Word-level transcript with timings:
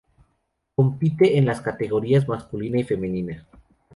Compite 0.73 1.37
en 1.37 1.45
las 1.45 1.61
categorías 1.61 2.27
masculina 2.27 2.79
y 2.79 2.83
femenina. 2.83 3.45